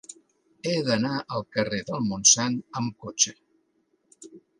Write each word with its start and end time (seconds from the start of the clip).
He 0.69 0.77
d'anar 0.85 1.11
al 1.35 1.43
carrer 1.57 1.81
del 1.89 2.01
Montsant 2.05 2.57
amb 2.81 3.05
cotxe. 3.05 3.35